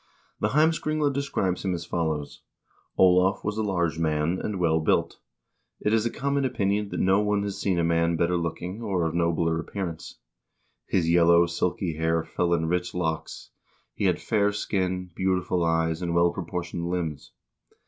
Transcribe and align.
The 0.39 0.47
"Heimskringla" 0.47 1.13
describes 1.13 1.63
him 1.63 1.75
as 1.75 1.85
follows: 1.85 2.41
"Olav 2.97 3.43
was 3.43 3.55
a 3.59 3.61
large 3.61 3.99
man, 3.99 4.39
and 4.39 4.59
well 4.59 4.79
built. 4.79 5.19
It 5.79 5.93
is 5.93 6.07
a 6.07 6.09
common 6.09 6.43
opinion 6.43 6.89
that 6.89 6.99
no 6.99 7.19
one 7.19 7.43
has 7.43 7.59
seen 7.61 7.77
a 7.77 7.83
man 7.83 8.15
better 8.15 8.35
looking, 8.35 8.81
or 8.81 9.05
of 9.05 9.13
nobler 9.13 9.59
appearance. 9.59 10.17
His 10.87 11.07
yellow, 11.11 11.45
silky 11.45 11.97
hair 11.97 12.23
fell 12.23 12.51
in 12.55 12.65
rich 12.65 12.95
locks; 12.95 13.51
he 13.93 14.05
had 14.05 14.19
fair 14.19 14.51
skin, 14.51 15.11
beautiful 15.15 15.63
eyes, 15.63 16.01
and 16.01 16.15
well 16.15 16.31
proportioned 16.31 16.89
limbs. 16.89 17.31